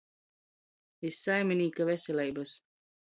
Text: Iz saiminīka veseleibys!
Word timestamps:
Iz 1.09 1.19
saiminīka 1.27 1.87
veseleibys! 1.91 2.57